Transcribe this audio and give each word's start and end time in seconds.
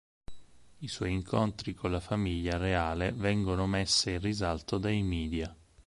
I 0.79 0.87
suoi 0.87 1.13
incontri 1.13 1.75
con 1.75 1.91
la 1.91 1.99
famiglia 1.99 2.57
reale 2.57 3.11
vengono 3.11 3.67
messe 3.67 4.13
in 4.13 4.19
risalto 4.21 4.79
dai 4.79 5.03
media. 5.03 5.55